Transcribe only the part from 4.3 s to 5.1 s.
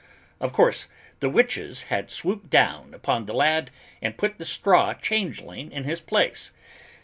the straw